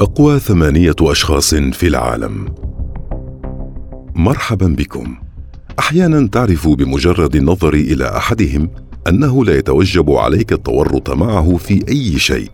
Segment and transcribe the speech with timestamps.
[0.00, 2.48] أقوى ثمانية أشخاص في العالم.
[4.14, 5.16] مرحبا بكم.
[5.78, 8.70] أحيانا تعرف بمجرد النظر إلى أحدهم
[9.08, 12.50] أنه لا يتوجب عليك التورط معه في أي شيء.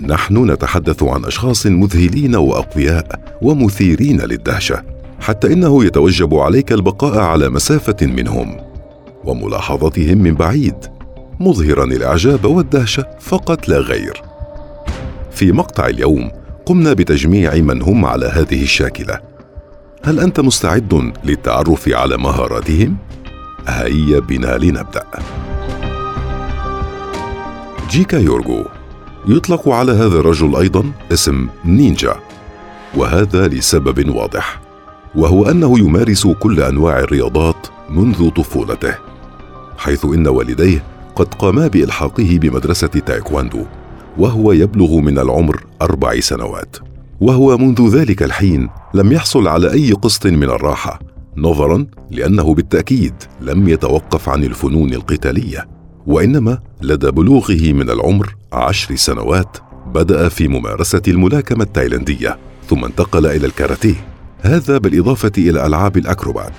[0.00, 4.82] نحن نتحدث عن أشخاص مذهلين وأقوياء ومثيرين للدهشة
[5.20, 8.56] حتى إنه يتوجب عليك البقاء على مسافة منهم
[9.24, 10.76] وملاحظتهم من بعيد.
[11.40, 14.22] مظهرا الإعجاب والدهشة فقط لا غير.
[15.30, 16.39] في مقطع اليوم
[16.70, 19.20] قمنا بتجميع من هم على هذه الشاكلة.
[20.04, 22.96] هل أنت مستعد للتعرف على مهاراتهم؟
[23.68, 25.04] هيا بنا لنبدأ.
[27.90, 28.64] جيكا يورغو.
[29.28, 32.14] يطلق على هذا الرجل أيضا اسم نينجا
[32.96, 34.60] وهذا لسبب واضح
[35.14, 38.94] وهو أنه يمارس كل أنواع الرياضات منذ طفولته
[39.78, 40.84] حيث إن والديه
[41.16, 43.64] قد قاما بإلحاقه بمدرسة تايكواندو.
[44.18, 46.76] وهو يبلغ من العمر أربع سنوات.
[47.20, 51.00] وهو منذ ذلك الحين لم يحصل على أي قسط من الراحة
[51.36, 55.68] نظرا لأنه بالتأكيد لم يتوقف عن الفنون القتالية.
[56.06, 59.56] وإنما لدى بلوغه من العمر عشر سنوات
[59.94, 63.94] بدأ في ممارسة الملاكمة التايلاندية ثم انتقل إلى الكاراتيه.
[64.42, 66.52] هذا بالإضافة إلى ألعاب الأكروبات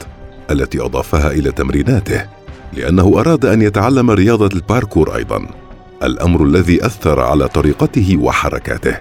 [0.51, 2.25] التي أضافها إلى تمريناته
[2.73, 5.60] لأنه أراد أن يتعلم رياضة الباركور أيضا.
[6.03, 8.97] الأمر الذي أثر على طريقته وحركاته.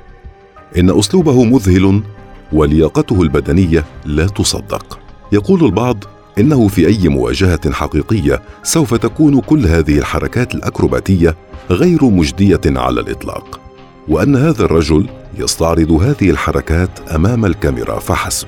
[0.78, 2.02] إن أسلوبه مذهل
[2.52, 4.98] ولياقته البدنية لا تصدق.
[5.32, 6.04] يقول البعض
[6.38, 11.36] إنه في أي مواجهة حقيقية سوف تكون كل هذه الحركات الأكروباتية
[11.70, 13.60] غير مجدية على الإطلاق.
[14.08, 18.46] وأن هذا الرجل يستعرض هذه الحركات أمام الكاميرا فحسب.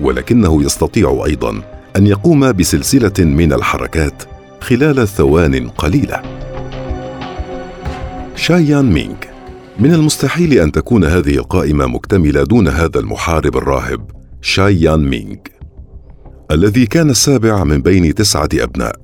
[0.00, 1.62] ولكنه يستطيع أيضا
[1.96, 4.22] أن يقوم بسلسلة من الحركات
[4.60, 6.43] خلال ثوان قليلة.
[8.36, 9.14] شايان مينغ.
[9.78, 14.10] من المستحيل أن تكون هذه القائمة مكتملة دون هذا المحارب الراهب
[14.42, 15.36] شايان مينغ.
[16.50, 18.96] الذي كان السابع من بين تسعة أبناء.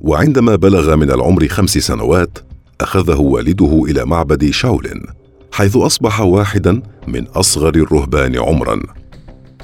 [0.00, 2.38] وعندما بلغ من العمر خمس سنوات
[2.80, 5.02] أخذه والده إلى معبد شاولين
[5.52, 8.80] حيث أصبح واحدا من أصغر الرهبان عمرا.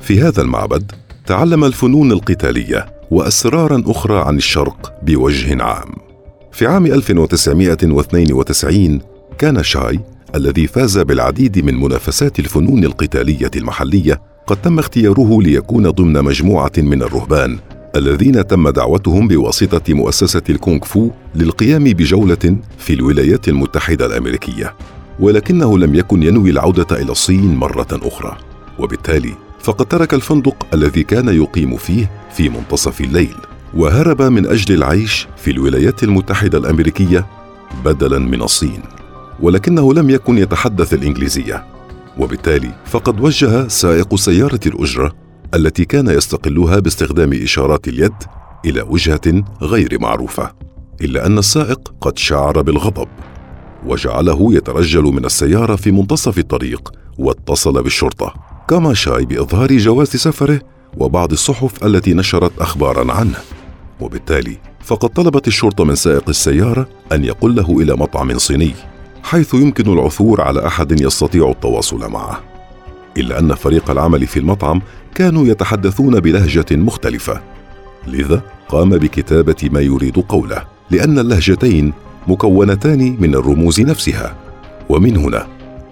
[0.01, 0.93] في هذا المعبد
[1.27, 6.12] تعلم الفنون القتالية واسرارا أخرى عن الشرق بوجه عام.
[6.53, 9.01] في عام 1992
[9.39, 10.01] كان شاي
[10.35, 17.03] الذي فاز بالعديد من منافسات الفنون القتالية المحلية قد تم اختياره ليكون ضمن مجموعة من
[17.03, 17.59] الرهبان
[17.97, 24.75] الذين تم دعوتهم بواسطة مؤسسة الكونغ فو للقيام بجولة في الولايات المتحدة الأمريكية
[25.21, 28.37] ولكنه لم يكن ينوي العودة إلى الصين مرة أخرى.
[28.79, 33.37] وبالتالي فقد ترك الفندق الذي كان يقيم فيه في منتصف الليل.
[33.75, 37.27] وهرب من أجل العيش في الولايات المتحدة الأمريكية
[37.85, 38.83] بدلا من الصين
[39.41, 41.65] ولكنه لم يكن يتحدث الإنجليزية
[42.19, 45.13] وبالتالي فقد وجه سائق سيارة الأجرة
[45.55, 48.15] التي كان يستقلها باستخدام إشارات اليد
[48.65, 50.53] إلى وجهة غير معروفة
[51.01, 53.09] إلا أن السائق قد شعر بالغضب
[53.87, 58.35] وجعله يترجل من السيارة في منتصف الطريق واتصل بالشرطة.
[58.69, 60.61] قام شاي بإظهار جواز سفره
[60.97, 63.39] وبعض الصحف التي نشرت اخبارا عنه.
[64.03, 68.75] وبالتالي فقد طلبت الشرطة من سائق السيارة أن يقله إلى مطعم صيني
[69.23, 72.41] حيث يمكن العثور على أحد يستطيع التواصل معه.
[73.17, 74.83] إلا أن فريق العمل في المطعم
[75.15, 77.41] كانوا يتحدثون بلهجة مختلفة.
[78.07, 81.93] لذا قام بكتابة ما يريد قوله لأن اللهجتين
[82.29, 84.37] مكونتان من الرموز نفسها.
[84.89, 85.47] ومن هنا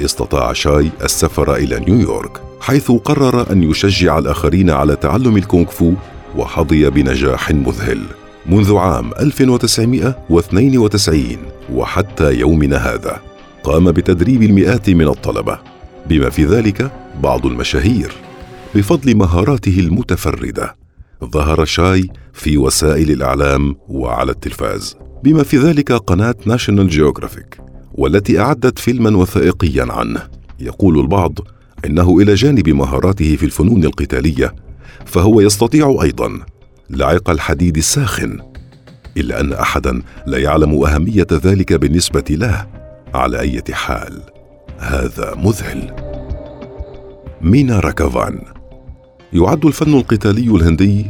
[0.04, 5.93] استطاع شاي السفر إلى نيويورك حيث قرر أن يشجع الآخرين على تعلم الكونغ فو
[6.37, 8.01] وحظي بنجاح مذهل
[8.47, 11.37] منذ عام 1992
[11.73, 13.21] وحتى يومنا هذا
[13.65, 15.59] قام بتدريب المئات من الطلبة.
[16.09, 16.93] بما في ذلك
[17.23, 18.13] بعض المشاهير.
[18.75, 20.77] بفضل مهاراته المتفردة
[21.25, 24.97] ظهر شاي في وسائل الإعلام وعلى التلفاز.
[25.25, 27.58] بما في ذلك قناة National Geographic
[27.94, 30.23] والتي أعدت فيلما وثائقيا عنه.
[30.61, 31.38] يقول البعض
[31.87, 34.55] إنه إلى جانب مهاراته في الفنون القتالية
[35.06, 36.41] فهو يستطيع أيضا
[36.91, 38.38] لعق الحديد الساخن
[39.17, 42.67] إلا أن احدا لا يعلم أهمية ذلك بالنسبة له
[43.14, 44.23] على أي حال.
[44.79, 45.94] هذا مذهل.
[47.41, 48.41] مينا راكافان.
[49.32, 51.06] يعد الفن القتالي الهندي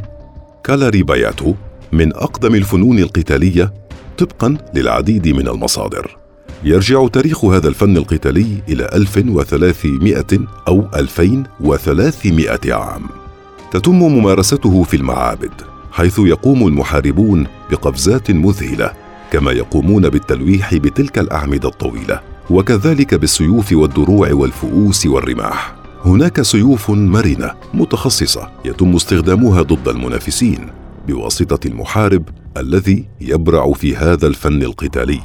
[0.64, 1.54] كالاري باياتو
[1.92, 3.74] من أقدم الفنون القتالية
[4.18, 6.16] طبقا للعديد من المصادر.
[6.64, 10.24] يرجع تاريخ هذا الفن القتالي إلى 1300
[10.68, 13.19] أو 2300 عام.
[13.70, 15.52] تتم ممارسته في المعابد
[15.92, 18.92] حيث يقوم المحاربون بقفزات مذهلة
[19.32, 22.20] كما يقومون بالتلويح بتلك الأعمدة الطويلة
[22.50, 25.74] وكذلك بالسيوف والدروع والفؤوس والرماح.
[26.04, 30.66] هناك سيوف مرنة متخصصة يتم استخدامها ضد المنافسين
[31.08, 35.20] بواسطة المحارب الذي يبرع في هذا الفن القتالي.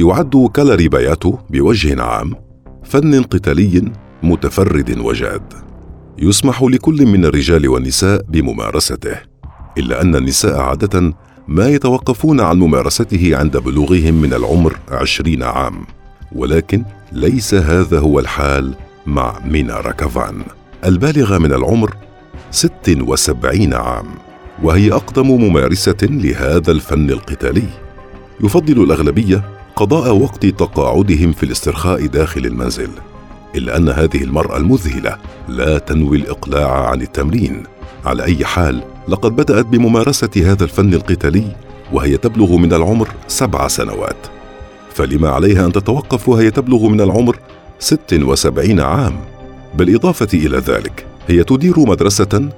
[0.00, 2.34] يعد كالاري باياتو بوجه عام
[2.84, 3.92] فن قتالي
[4.22, 5.73] متفرد وجاد.
[6.18, 9.16] يسمح لكل من الرجال والنساء بممارسته
[9.78, 11.14] إلا أن النساء عادة
[11.48, 15.86] ما يتوقفون عن ممارسته عند بلوغهم من العمر عشرين عام
[16.32, 18.74] ولكن ليس هذا هو الحال
[19.06, 20.42] مع مينا راكافان.
[20.84, 21.96] البالغة من العمر
[22.50, 24.06] 76 عام
[24.62, 27.68] وهي أقدم ممارسة لهذا الفن القتالي.
[28.40, 29.42] يفضل الأغلبية
[29.76, 32.90] قضاء وقت تقاعدهم في الاسترخاء داخل المنزل.
[33.54, 35.16] إلا أن هذه المرأة المذهلة
[35.48, 37.62] لا تنوي الإقلاع عن التمرين.
[38.04, 41.56] على أي حال لقد بدأت بممارسة هذا الفن القتالي
[41.92, 44.26] وهي تبلغ من العمر سبع سنوات.
[44.94, 47.38] فلما عليها أن تتوقف وهي تبلغ من العمر
[47.78, 49.20] 76 عام.
[49.74, 52.48] بالإضافة إلى ذلك هي تدير مدرسة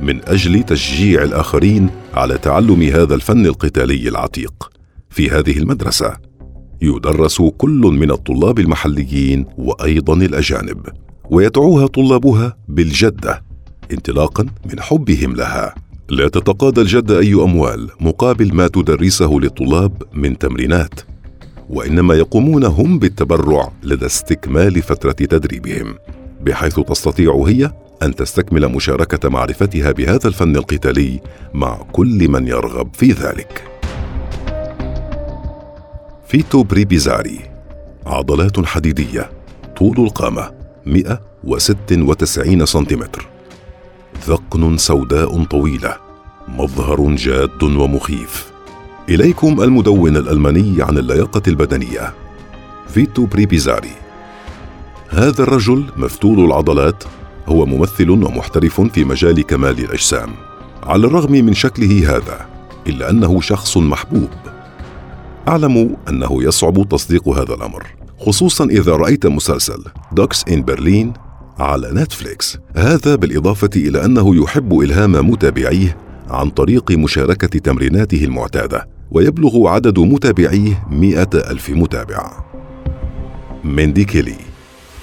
[0.00, 4.70] من أجل تشجيع الآخرين على تعلم هذا الفن القتالي العتيق
[5.10, 6.29] في هذه المدرسة.
[6.82, 10.86] يدرس كل من الطلاب المحليين وأيضا الأجانب
[11.30, 13.42] ويدعوها طلابها بالجدة
[13.92, 15.74] انطلاقا من حبهم لها.
[16.08, 21.00] لا تتقاضى الجدة أي أموال مقابل ما تدرسه للطلاب من تمرينات
[21.70, 25.94] وإنما يقومون هم بالتبرع لدى استكمال فترة تدريبهم
[26.42, 27.72] بحيث تستطيع هي
[28.02, 31.20] أن تستكمل مشاركة معرفتها بهذا الفن القتالي
[31.54, 33.69] مع كل من يرغب في ذلك.
[36.30, 37.40] فيتو بريبيزاري.
[38.06, 39.30] عضلات حديدية
[39.76, 40.50] طول القامة
[40.86, 43.26] 196 سنتيمتر.
[44.26, 45.96] ذقن سوداء طويلة
[46.48, 48.50] مظهر جاد ومخيف.
[49.08, 52.14] إليكم المدون الألماني عن اللياقة البدنية.
[52.88, 53.94] فيتو بريبيزاري.
[55.08, 57.04] هذا الرجل مفتول العضلات
[57.48, 60.30] هو ممثل ومحترف في مجال كمال الأجسام.
[60.82, 62.46] على الرغم من شكله هذا
[62.86, 64.39] إلا أنه شخص محبوب.
[65.48, 67.86] أعلم أنه يصعب تصديق هذا الأمر
[68.18, 71.12] خصوصا إذا رأيت مسلسل Dogs of Berlin
[71.58, 75.96] على نتفليكس هذا بالإضافة إلى أنه يحب إلهام متابعيه
[76.30, 82.32] عن طريق مشاركة تمريناته المعتادة ويبلغ عدد متابعيه مئة ألف متابع.
[83.64, 84.34] ميندي كيلي.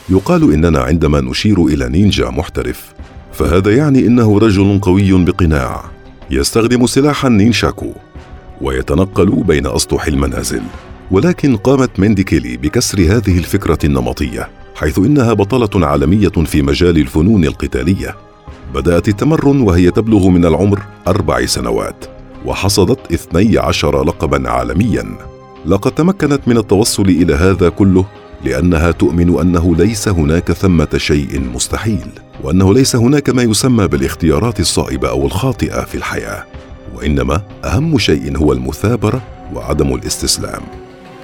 [0.10, 2.94] يقال إننا عندما نشير إلى نينجا محترف
[3.33, 5.83] فهذا يعني إنه رجل قوي بقناع
[6.30, 7.94] يستخدم سلاحا نينشاكو.
[8.62, 10.62] ويتنقل بين أسطح المنازل.
[11.12, 17.45] ولكن قامت ميندي كيلي بكسر هذه الفكرة النمطية حيث إنها بطلة عالمية في مجال الفنون
[17.45, 18.15] القتالية.
[18.74, 22.06] بدأت التمرن وهي تبلغ من العمر أربع سنوات
[22.45, 25.18] وحصدت 12 لقبا عالميا.
[25.65, 28.06] لقد تمكنت من التوصل إلى هذا كله
[28.44, 32.07] لأنها تؤمن أنه ليس هناك ثمة شيء مستحيل
[32.44, 36.45] وأنه ليس هناك ما يسمى بالاختيارات الصائبة أو الخاطئة في الحياة.
[36.97, 39.21] وإنما أهم شيء هو المثابرة
[39.53, 40.61] وعدم الاستسلام.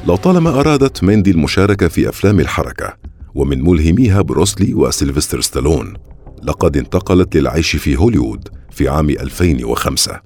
[0.07, 2.93] لطالما أرادت ميندي المشاركة في أفلام الحركة
[3.35, 5.93] ومن ملهميها بروسلي وسيلفستر ستالون
[6.43, 10.19] لقد انتقلت للعيش في هوليوود في عام 2005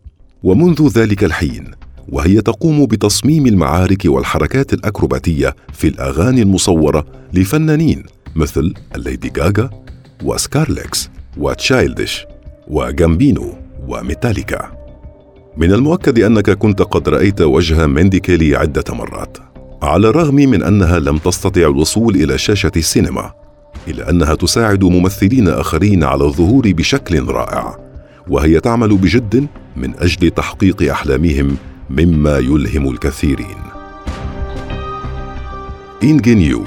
[0.44, 1.72] ومنذ ذلك الحين
[2.10, 8.04] وهي تقوم بتصميم المعارك والحركات الأكروباتية في الأغاني المصورة لفنانين
[8.36, 9.70] مثل الليدي غاغا
[10.24, 12.26] وسكريليكس وتشايلدش
[12.68, 13.54] جامبينو
[13.88, 14.77] وميتاليكا.
[15.58, 19.38] من المؤكد أنك كنت قد رأيت وجه ميندي كيلي عدة مرات
[19.82, 23.32] على الرغم من أنها لم تستطع الوصول إلى شاشة السينما
[23.88, 27.78] إلا أنها تساعد ممثلين آخرين على الظهور بشكل رائع
[28.28, 31.58] وهي تعمل بجد من أجل تحقيق أحلامهم
[31.90, 33.58] مما يلهم الكثيرين
[36.04, 36.64] إنجينيو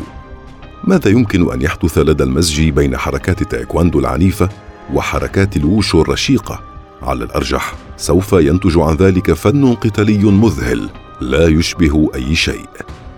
[0.84, 4.48] ماذا يمكن أن يحدث لدى المزج بين حركات التايكواندو العنيفة
[4.94, 6.60] وحركات الوشو الرشيقة؟
[7.02, 10.88] على الأرجح سوف ينتج عن ذلك فن قتالي مذهل
[11.20, 12.66] لا يشبه أي شيء.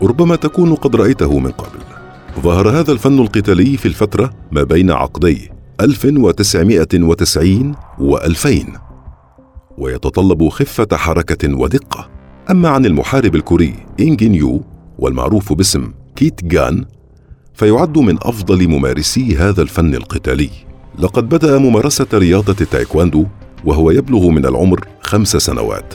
[0.03, 1.79] ربما تكون قد رأيته من قبل.
[2.41, 8.79] ظهر هذا الفن القتالي في الفترة ما بين عقدي 1990 و2000
[9.79, 12.11] ويتطلب خفة حركة ودقة.
[12.51, 14.63] أما عن المحارب الكوري إنجين يو
[14.99, 16.85] والمعروف باسم كيك جان
[17.55, 20.51] فيعد من أفضل ممارسي هذا الفن القتالي.
[20.99, 23.27] لقد بدأ ممارسة رياضة التايكواندو
[23.65, 25.95] وهو يبلغ من العمر خمس سنوات.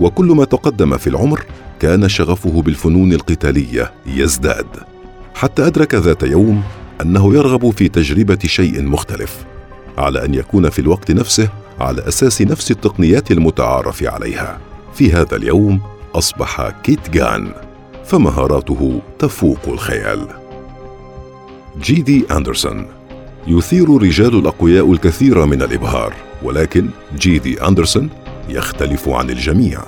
[0.00, 1.44] وكل ما تقدم في العمر
[1.80, 4.66] كان شغفه بالفنون القتالية يزداد.
[5.34, 6.62] حتى أدرك ذات يوم
[7.00, 9.44] أنه يرغب في تجربة شيء مختلف
[9.98, 11.48] على أن يكون في الوقت نفسه
[11.80, 14.58] على أساس نفس التقنيات المتعارف عليها.
[14.94, 15.80] في هذا اليوم
[16.14, 17.52] أصبح كيك جان
[18.04, 20.26] فمهاراته تفوق الخيال.
[21.80, 22.86] جي دي أندرسون
[23.46, 26.14] يثير الرجال الأقوياء الكثير من الإبهار.
[26.44, 28.08] ولكن جي دي أندرسون
[28.48, 29.80] يختلف عن الجميع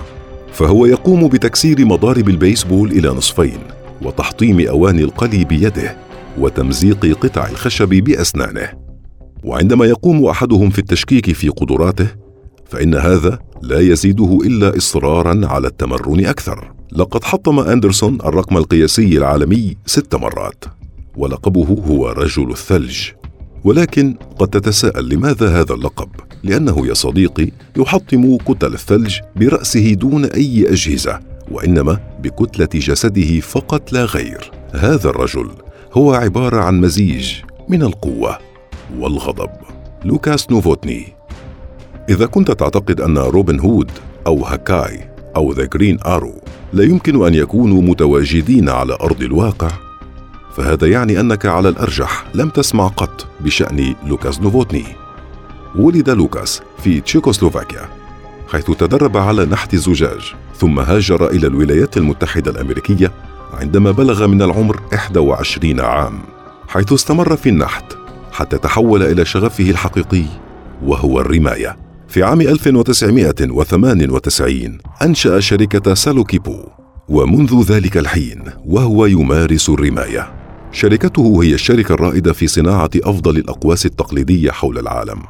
[0.52, 3.58] فهو يقوم بتكسير مضارب البيسبول إلى نصفين
[4.02, 5.96] وتحطيم أواني القلي بيده
[6.38, 8.68] وتمزيق قطع الخشب بأسنانه.
[9.44, 12.08] وعندما يقوم أحدهم في التشكيك في قدراته
[12.70, 16.72] فإن هذا لا يزيده إلا إصرارا على التمرن أكثر.
[16.92, 20.64] لقد حطم أندرسون الرقم القياسي العالمي ست مرات
[21.16, 23.08] ولقبه هو رجل الثلج.
[23.64, 26.08] ولكن قد تتساءل لماذا هذا اللقب؟
[26.42, 34.04] لأنه يا صديقي يحطم كتل الثلج برأسه دون أي أجهزة وإنما بكتلة جسده فقط لا
[34.04, 34.50] غير.
[34.72, 35.50] هذا الرجل
[35.92, 37.32] هو عبارة عن مزيج
[37.68, 38.38] من القوة
[38.98, 39.50] والغضب.
[40.04, 41.12] لوكاس نوفوتني.
[42.08, 43.90] إذا كنت تعتقد أن روبن هود
[44.26, 45.00] أو هوك آي
[45.36, 46.34] أو The Green Arrow
[46.72, 49.68] لا يمكن أن يكونوا متواجدين على أرض الواقع
[50.56, 52.24] فهذا يعني أنك على الأرجح.
[52.34, 54.84] لم تسمع قط بشأن لوكاس نوفوتني
[55.76, 57.88] ولد لوكاس في تشيكوسلوفاكيا
[58.52, 63.12] حيث تدرب على نحت الزجاج ثم هاجر إلى الولايات المتحدة الأمريكية
[63.52, 64.80] عندما بلغ من العمر
[65.16, 66.18] 21 عام
[66.68, 67.84] حيث استمر في النحت
[68.32, 70.24] حتى تحول إلى شغفه الحقيقي
[70.82, 71.76] وهو الرماية.
[72.08, 76.64] في عام 1998 أنشأ شركة سالوكيبو
[77.08, 80.43] ومنذ ذلك الحين وهو يمارس الرماية.
[80.74, 85.22] شركته هي الشركة الرائدة في صناعة أفضل الأقواس التقليدية حول العالم.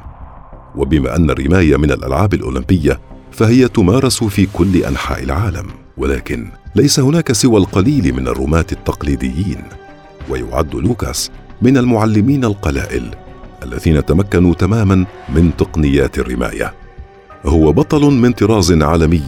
[0.75, 2.99] وبما أن الرماية من الألعاب الأولمبية
[3.31, 5.65] فهي تمارس في كل أنحاء العالم،
[5.97, 9.61] ولكن ليس هناك سوى القليل من الرماة التقليديين.
[10.29, 13.15] ويعد لوكاس من المعلمين القلائل
[13.63, 16.73] الذين تمكنوا تماما من تقنيات الرماية.
[17.45, 19.23] هو بطل من طراز عالمي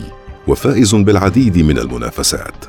[0.48, 2.66] وفائز بالعديد من المنافسات.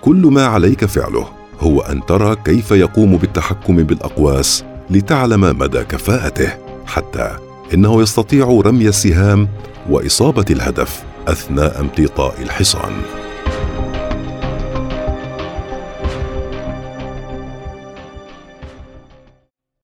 [0.00, 6.52] كل ما عليك فعله هو أن ترى كيف يقوم بالتحكم بالأقواس لتعلم مدى كفاءته
[6.86, 7.36] حتى
[7.74, 9.48] إنه يستطيع رمي السهام
[9.90, 12.92] وإصابة الهدف أثناء امتطاء الحصان.